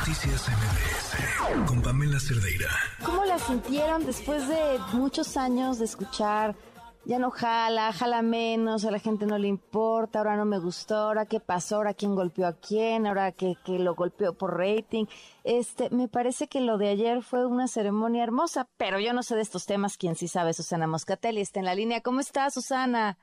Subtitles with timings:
[0.00, 2.70] Noticias MBS con Pamela Cerdeira.
[3.04, 6.56] ¿Cómo la sintieron después de muchos años de escuchar?
[7.04, 10.96] Ya no jala, jala menos, a la gente no le importa, ahora no me gustó,
[10.96, 15.04] ahora qué pasó, ahora quién golpeó a quién, ahora que, que lo golpeó por rating.
[15.44, 19.36] Este, me parece que lo de ayer fue una ceremonia hermosa, pero yo no sé
[19.36, 22.00] de estos temas, quién sí sabe, Susana Moscatelli está en la línea.
[22.00, 23.18] ¿Cómo está, Susana?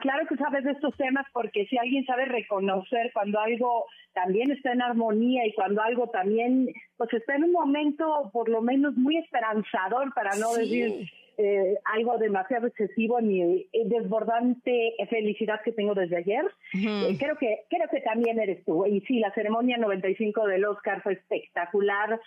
[0.00, 4.72] Claro que sabes de estos temas porque si alguien sabe reconocer cuando algo también está
[4.72, 9.16] en armonía y cuando algo también pues está en un momento por lo menos muy
[9.16, 11.08] esperanzador para no decir
[11.40, 16.44] eh, algo demasiado excesivo ni eh, desbordante felicidad que tengo desde ayer.
[16.74, 18.84] Eh, creo que creo que también eres tú.
[18.84, 22.20] Y sí, la ceremonia 95 del Oscar fue espectacular.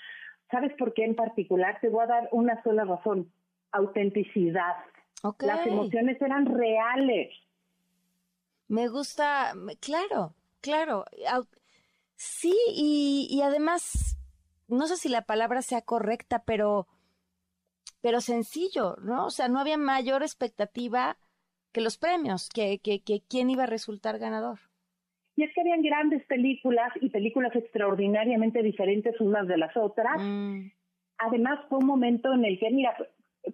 [0.50, 1.78] ¿Sabes por qué en particular?
[1.82, 3.30] Te voy a dar una sola razón.
[3.74, 4.76] Autenticidad.
[5.42, 7.34] Las emociones eran reales.
[8.72, 11.04] Me gusta, claro, claro.
[12.16, 14.18] Sí, y, y además,
[14.70, 16.88] no sé si la palabra sea correcta, pero,
[18.00, 19.26] pero sencillo, ¿no?
[19.26, 21.18] O sea, no había mayor expectativa
[21.74, 24.60] que los premios, que, que, que quién iba a resultar ganador.
[25.36, 30.16] Y es que habían grandes películas y películas extraordinariamente diferentes unas de las otras.
[30.18, 30.72] Mm.
[31.18, 32.96] Además, fue un momento en el que, mira,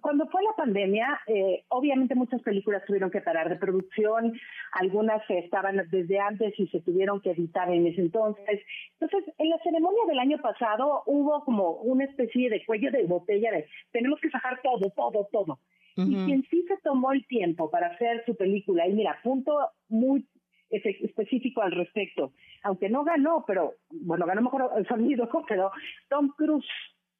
[0.00, 4.38] cuando fue la pandemia, eh, obviamente muchas películas tuvieron que parar de producción,
[4.72, 8.60] algunas estaban desde antes y se tuvieron que editar en ese entonces.
[9.00, 13.50] Entonces, en la ceremonia del año pasado hubo como una especie de cuello de botella
[13.50, 15.58] de tenemos que sacar todo, todo, todo.
[15.96, 19.52] Y quien sí se tomó el tiempo para hacer su película, y mira, punto
[19.88, 20.24] muy
[20.70, 25.72] específico al respecto, aunque no ganó, pero bueno, ganó mejor el sonido, pero
[26.08, 26.66] Tom Cruise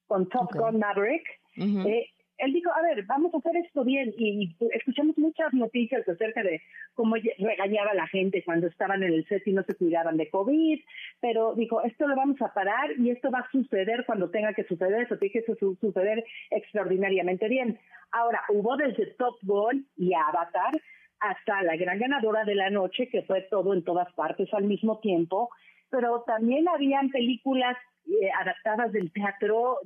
[0.06, 1.24] con Top Gun Maverick,
[1.56, 2.06] eh,
[2.38, 4.14] él dijo, a ver, vamos a hacer esto bien.
[4.16, 6.62] Y, escuchamos muchas noticias acerca de
[6.94, 10.80] cómo regañaba la gente cuando estaban en el set y no se cuidaban de COVID,
[11.20, 14.64] pero dijo, esto lo vamos a parar y esto va a suceder cuando tenga que
[14.64, 17.78] suceder, eso tiene que suceder extraordinariamente bien.
[18.12, 20.80] Ahora, hubo desde Top Gun y Avatar
[21.20, 25.00] hasta la gran ganadora de la noche, que fue todo en todas partes al mismo
[25.00, 25.50] tiempo,
[25.90, 27.76] pero también habían películas
[28.08, 29.78] eh, adaptadas del teatro,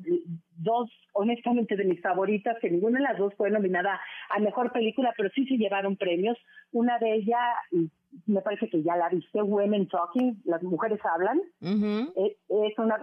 [0.56, 4.00] dos honestamente de mis favoritas, que ninguna de las dos fue nominada
[4.30, 6.38] a mejor película, pero sí se llevaron premios.
[6.70, 7.40] Una de ellas,
[8.26, 11.40] me parece que ya la viste, Women Talking, las mujeres hablan.
[11.60, 12.98] Eh, es una,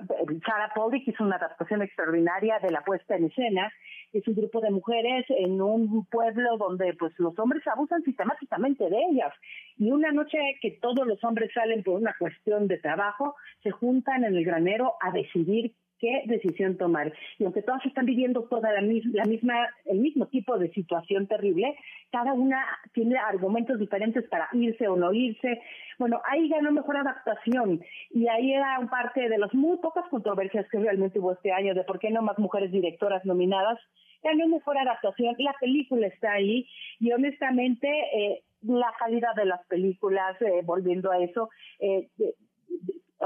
[0.45, 3.71] Sarah Pollock hizo una adaptación extraordinaria de la puesta en escena.
[4.11, 8.97] Es un grupo de mujeres en un pueblo donde pues los hombres abusan sistemáticamente de
[9.11, 9.33] ellas.
[9.77, 14.23] Y una noche que todos los hombres salen por una cuestión de trabajo, se juntan
[14.23, 17.13] en el granero a decidir qué decisión tomar.
[17.37, 21.75] Y aunque todas están viviendo toda la, la, misma, el mismo tipo de situación terrible,
[22.11, 25.61] cada una tiene argumentos diferentes para irse o no irse.
[25.97, 30.79] Bueno, ahí ganó mejor adaptación y ahí era parte de las muy pocas controversias que
[30.79, 33.79] realmente hubo este año de por qué no más mujeres directoras nominadas.
[34.23, 36.67] Ganó mejor adaptación, la película está ahí
[36.99, 41.49] y honestamente eh, la calidad de las películas, eh, volviendo a eso,
[41.79, 42.09] eh,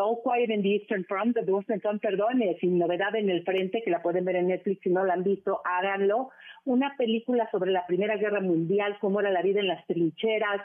[0.03, 3.89] All Quiet in the Eastern Front, de Front, perdón, sin novedad en el frente, que
[3.89, 6.29] la pueden ver en Netflix si no la han visto, háganlo.
[6.65, 10.61] Una película sobre la Primera Guerra Mundial, cómo era la vida en las trincheras,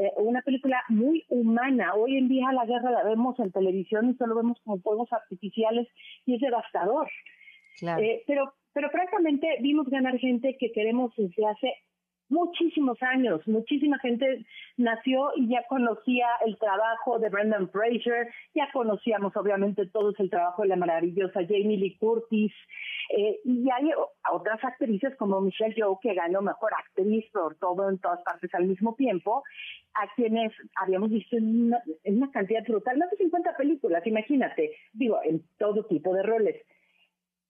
[0.00, 1.94] eh, una película muy humana.
[1.94, 5.88] Hoy en día la guerra la vemos en televisión y solo vemos como fuegos artificiales
[6.24, 7.08] y es devastador.
[7.82, 11.74] Eh, pero, pero francamente vimos ganar gente que queremos desde hace
[12.28, 14.44] muchísimos años, muchísima gente
[14.76, 20.62] nació y ya conocía el trabajo de Brendan Fraser, ya conocíamos obviamente todos el trabajo
[20.62, 22.52] de la maravillosa Jamie Lee Curtis,
[23.16, 23.90] eh, y hay
[24.32, 28.66] otras actrices como Michelle Yeoh que ganó mejor actriz por todo en todas partes al
[28.66, 29.44] mismo tiempo,
[29.94, 34.72] a quienes habíamos visto en una, en una cantidad brutal, más de 50 películas, imagínate,
[34.92, 36.56] digo, en todo tipo de roles.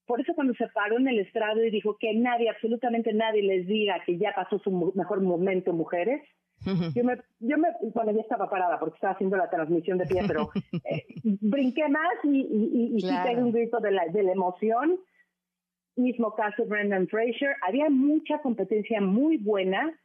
[0.07, 3.67] Por eso cuando se paró en el estrado y dijo que nadie, absolutamente nadie les
[3.67, 6.23] diga que ya pasó su mejor momento mujeres,
[6.95, 10.23] yo me, yo me, bueno, ya estaba parada porque estaba haciendo la transmisión de pie,
[10.27, 10.51] pero
[10.85, 14.99] eh, brinqué más y, y, y, un grito de la, de la emoción.
[15.97, 17.57] Mismo caso Brendan Fraser.
[17.67, 19.97] Había mucha competencia muy buena,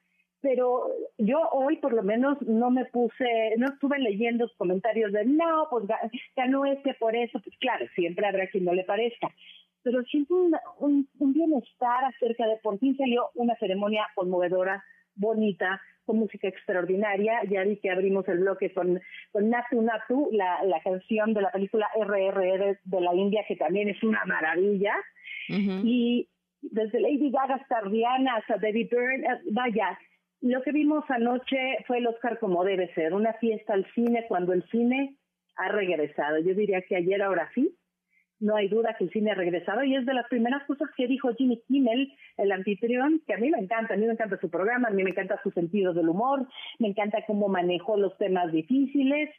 [0.41, 0.87] pero
[1.17, 5.85] yo hoy por lo menos no me puse, no estuve leyendo comentarios de no, pues
[6.35, 9.31] ganó este por eso, pues claro, siempre habrá quien no le parezca
[9.83, 10.35] pero siento
[10.79, 14.83] un, bienestar acerca de por fin salió una ceremonia conmovedora,
[15.15, 17.41] bonita, con música extraordinaria.
[17.49, 18.99] Ya vi que abrimos el bloque con,
[19.31, 23.89] con Natu Natu, la, la canción de la película RRR de la India, que también
[23.89, 24.93] es una maravilla.
[25.49, 26.29] Y
[26.61, 29.97] desde Lady Gaga hasta Rihanna, hasta David Byrne, eh, vaya,
[30.41, 34.53] lo que vimos anoche fue el Oscar como debe ser, una fiesta al cine cuando
[34.53, 35.17] el cine
[35.55, 36.39] ha regresado.
[36.39, 37.75] Yo diría que ayer, ahora sí,
[38.41, 41.07] no hay duda que el cine ha regresado y es de las primeras cosas que
[41.07, 44.49] dijo Jimmy Kimmel, el anfitrión, que a mí me encanta, a mí me encanta su
[44.49, 46.47] programa, a mí me encanta su sentido del humor,
[46.79, 49.29] me encanta cómo manejó los temas difíciles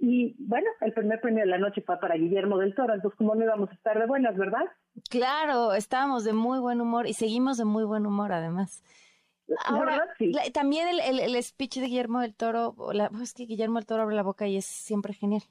[0.00, 3.34] y bueno, el primer premio de la noche fue para Guillermo del Toro, entonces como
[3.34, 4.64] no íbamos a estar de buenas, ¿verdad?
[5.08, 8.84] Claro, estábamos de muy buen humor y seguimos de muy buen humor además.
[9.64, 10.04] Ahora,
[10.52, 14.14] también el, el, speech de Guillermo del Toro, la, es que Guillermo del Toro abre
[14.14, 15.42] la boca y es siempre genial.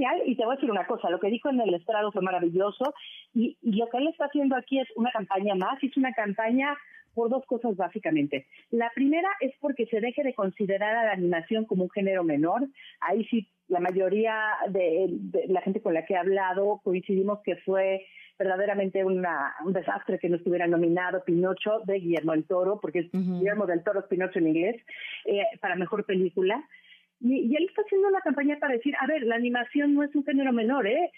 [0.00, 2.22] Genial y te voy a decir una cosa, lo que dijo en el estrado fue
[2.22, 2.94] maravilloso
[3.34, 6.74] y, lo que él está haciendo aquí es una campaña más, es una campaña
[7.14, 8.46] por dos cosas básicamente.
[8.70, 12.66] La primera es porque se deje de considerar a la animación como un género menor.
[13.00, 15.18] Ahí sí, la mayoría de,
[15.48, 18.06] la gente con la que he hablado coincidimos que fue
[18.38, 23.10] verdaderamente una, un desastre que no estuviera nominado Pinocho de Guillermo del Toro, porque es
[23.12, 24.76] Guillermo del Toro es Pinocho en inglés,
[25.26, 26.64] eh, para mejor película.
[27.20, 30.24] Y, él está haciendo una campaña para decir, a ver, la animación no es un
[30.24, 31.10] género menor, ¿eh?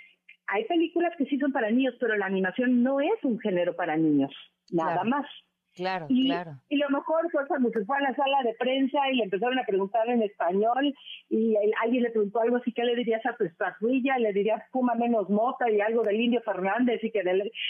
[0.48, 3.96] Hay películas que sí son para niños, pero la animación no es un género para
[3.96, 4.32] niños,
[4.70, 5.26] nada más.
[5.74, 6.58] Claro, y, claro.
[6.68, 9.58] Y lo mejor fue cuando se fue a la sala de prensa y le empezaron
[9.58, 10.94] a preguntar en español
[11.30, 14.18] y alguien le preguntó algo así, ¿qué le dirías a tu estatuilla?
[14.18, 17.22] Le dirías fuma menos mota y algo del Indio Fernández y que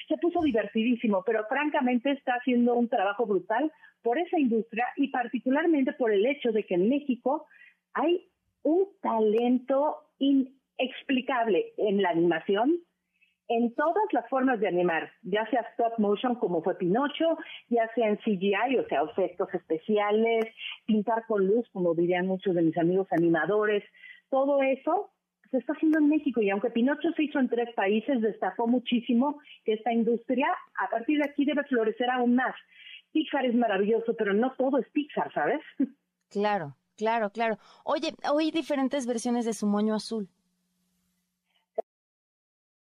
[0.09, 3.71] se puso divertidísimo, pero francamente está haciendo un trabajo brutal
[4.03, 7.47] por esa industria y particularmente por el hecho de que en México
[7.95, 8.29] hay
[8.63, 12.79] un talento inexplicable en la animación,
[13.49, 17.37] en todas las formas de animar, ya sea stop motion como fue Pinocho,
[17.69, 20.47] ya sea en CGI, o sea, efectos especiales,
[20.87, 23.85] pintar con luz, como dirían muchos de mis amigos animadores,
[24.31, 25.13] todo eso
[25.51, 29.39] se está haciendo en México y aunque Pinocho se hizo en tres países, destacó muchísimo
[29.65, 30.49] que esta industria
[30.83, 32.55] a partir de aquí debe florecer aún más.
[33.13, 35.61] Pixar es maravilloso, pero no todo es Pixar, ¿sabes?
[36.31, 37.59] Claro, Claro, claro.
[37.85, 40.29] Oye, hay diferentes versiones de su moño azul.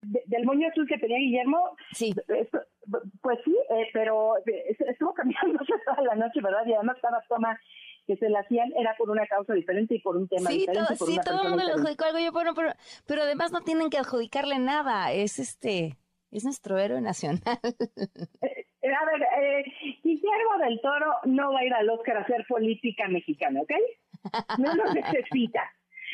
[0.03, 2.15] del moño azul que tenía Guillermo, sí.
[3.21, 4.35] pues sí, eh, pero
[4.89, 6.67] estuvo cambiando toda la noche, ¿verdad?
[6.67, 7.59] Y además cada toma
[8.07, 10.97] que se la hacían era por una causa diferente y por un tema diferente.
[10.97, 12.19] sí, todo el mundo le adjudicó algo.
[12.19, 12.73] Yo, bueno, pero,
[13.07, 15.13] pero además no tienen que adjudicarle nada.
[15.13, 15.97] Es este,
[16.31, 17.41] es nuestro héroe nacional.
[18.83, 19.65] Eh, a ver, eh,
[20.03, 23.73] Guillermo del Toro no va a ir al Oscar a hacer política mexicana, ¿ok?
[24.59, 25.71] No lo necesita.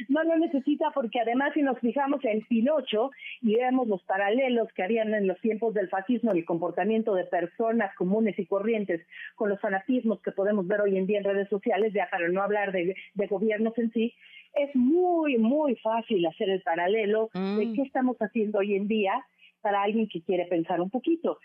[0.08, 3.10] No lo necesita porque además si nos fijamos en Pinocho
[3.40, 7.24] y vemos los paralelos que habían en los tiempos del fascismo y el comportamiento de
[7.24, 11.48] personas comunes y corrientes con los fanatismos que podemos ver hoy en día en redes
[11.48, 12.96] sociales, ya para no hablar de,
[13.30, 14.12] gobiernos en sí,
[14.54, 17.74] es muy, muy fácil hacer el paralelo de mm.
[17.74, 19.24] qué estamos haciendo hoy en día
[19.66, 21.40] para alguien que quiere pensar un poquito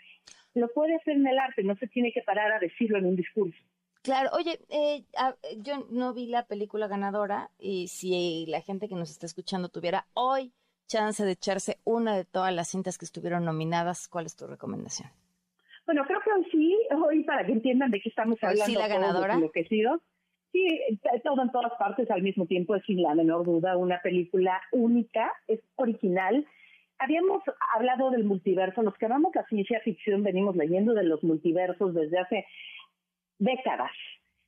[0.54, 3.16] lo puede hacer en el arte, no se tiene que parar a decirlo en un
[3.16, 3.58] discurso.
[4.02, 5.04] Claro, oye, eh,
[5.58, 10.06] yo no vi la película ganadora y si la gente que nos está escuchando tuviera
[10.14, 10.52] hoy
[10.88, 15.08] chance de echarse una de todas las cintas que estuvieron nominadas, ¿cuál es tu recomendación?
[15.86, 18.66] Bueno, creo que hoy sí, hoy para que entiendan de qué estamos hablando.
[18.66, 19.38] sí la ganadora?
[20.52, 20.68] Sí,
[21.24, 25.32] todo en todas partes al mismo tiempo es sin la menor duda una película única,
[25.48, 26.46] es original,
[27.02, 27.42] habíamos
[27.74, 32.18] hablado del multiverso, los que amamos la ciencia ficción venimos leyendo de los multiversos desde
[32.18, 32.46] hace
[33.38, 33.90] décadas,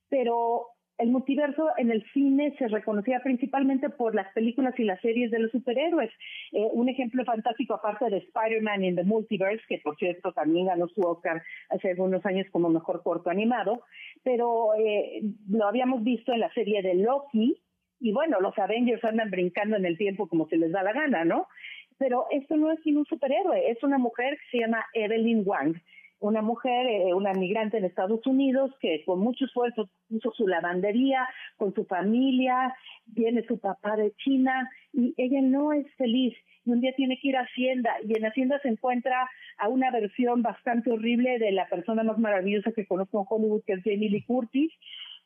[0.08, 0.68] pero
[0.98, 5.40] el multiverso en el cine se reconocía principalmente por las películas y las series de
[5.40, 6.10] los superhéroes.
[6.52, 10.86] Eh, un ejemplo fantástico aparte de Spider-Man in the Multiverse, que por cierto también ganó
[10.88, 13.82] su Oscar hace algunos años como mejor corto animado,
[14.22, 17.60] pero eh, lo habíamos visto en la serie de Loki,
[18.00, 21.24] y bueno, los Avengers andan brincando en el tiempo como se les da la gana,
[21.24, 21.48] ¿no?
[21.98, 25.76] Pero esto no es sino un superhéroe, es una mujer que se llama Evelyn Wang,
[26.20, 31.28] una mujer, eh, una migrante en Estados Unidos que con mucho esfuerzo puso su lavandería
[31.56, 32.74] con su familia,
[33.06, 36.34] viene su papá de China y ella no es feliz
[36.64, 39.90] y un día tiene que ir a Hacienda y en Hacienda se encuentra a una
[39.90, 44.08] versión bastante horrible de la persona más maravillosa que conozco en Hollywood que es Jamie
[44.08, 44.72] Lee Curtis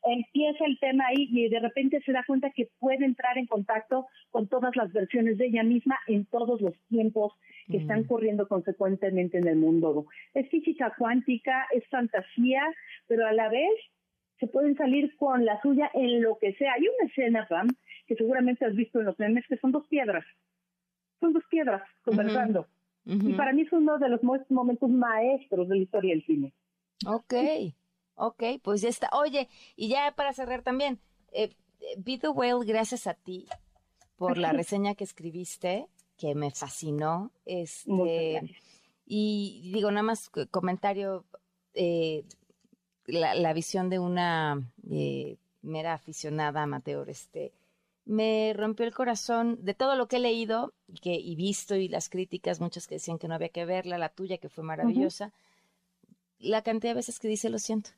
[0.05, 4.07] empieza el tema ahí y de repente se da cuenta que puede entrar en contacto
[4.31, 7.33] con todas las versiones de ella misma en todos los tiempos
[7.67, 7.81] que mm.
[7.81, 10.07] están corriendo consecuentemente en el mundo.
[10.35, 12.62] Es física cuántica, es fantasía,
[13.07, 13.71] pero a la vez
[14.38, 16.75] se pueden salir con la suya en lo que sea.
[16.75, 17.69] Hay una escena, Pam,
[18.07, 20.25] que seguramente has visto en los memes, que son dos piedras.
[21.21, 22.67] Son dos piedras conversando.
[23.05, 26.52] Y para mí es uno de los momentos maestros de la historia del cine.
[27.07, 27.35] Ok.
[28.18, 29.08] Ok, pues ya está.
[29.12, 30.98] Oye, y ya para cerrar también,
[31.32, 31.54] eh,
[31.96, 33.46] Be the Whale, gracias a ti
[34.16, 37.30] por la reseña que escribiste, que me fascinó.
[37.46, 38.56] Este,
[39.06, 41.25] y digo, nada más comentario,
[41.75, 42.25] eh,
[43.06, 44.60] la, visión de una
[44.90, 47.52] eh, mera aficionada amateur, este,
[48.04, 51.88] me rompió el corazón de todo lo que he leído y, que, y visto y
[51.88, 55.32] las críticas, muchos que decían que no había que verla, la tuya que fue maravillosa,
[56.40, 57.90] la cantidad de veces que dice lo siento.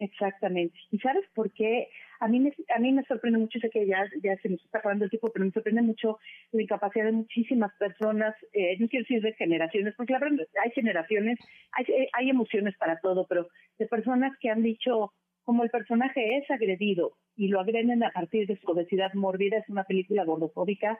[0.00, 0.78] Exactamente.
[0.90, 1.88] ¿Y sabes por qué?
[2.20, 4.78] A mí me, a mí me sorprende mucho, sé que ya, ya se nos está
[4.78, 6.18] acabando el tiempo, pero me sorprende mucho
[6.52, 10.70] la incapacidad de muchísimas personas, eh, no quiero decir de generaciones, porque la verdad hay
[10.70, 11.38] generaciones,
[11.72, 15.12] hay, hay emociones para todo, pero de personas que han dicho,
[15.44, 19.68] como el personaje es agredido y lo agreden a partir de su obesidad mórbida, es
[19.68, 20.98] una película gordofóbica,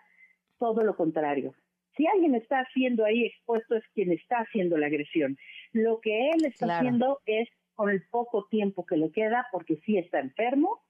[0.58, 1.54] todo lo contrario.
[1.96, 5.36] Si alguien está siendo ahí expuesto es quien está haciendo la agresión.
[5.72, 7.48] Lo que él está haciendo es,
[7.80, 10.82] con el poco tiempo que le queda, porque sí está enfermo,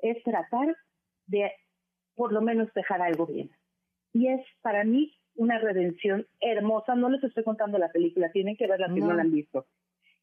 [0.00, 0.76] es tratar
[1.26, 1.52] de
[2.16, 3.52] por lo menos dejar algo bien.
[4.12, 6.96] Y es para mí una redención hermosa.
[6.96, 9.66] No les estoy contando la película, tienen que verla si no la han visto.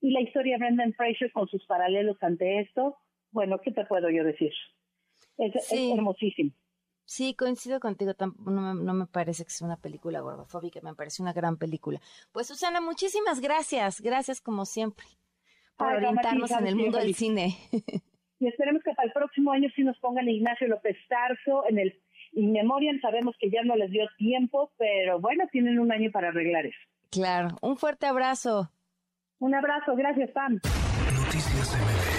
[0.01, 2.97] Y la historia de Brendan Fraser con sus paralelos ante esto,
[3.31, 4.51] bueno, ¿qué te puedo yo decir?
[5.37, 6.51] Es, hermosísimo.
[7.05, 11.21] Sí, coincido contigo, no me, no me, parece que sea una película gordofóbica, me parece
[11.21, 12.01] una gran película.
[12.33, 15.05] Pues Susana, muchísimas gracias, gracias como siempre
[15.81, 17.57] por orientarnos en el mundo del cine.
[18.39, 22.01] Y esperemos que para el próximo año sí nos pongan Ignacio López Tarso en el
[22.33, 26.29] In Memoriam, sabemos que ya no les dio tiempo, pero bueno, tienen un año para
[26.29, 26.79] arreglar eso.
[27.11, 28.71] Claro, un fuerte abrazo.
[29.39, 30.53] Un abrazo, gracias, Pam.
[30.53, 32.10] Noticias MBS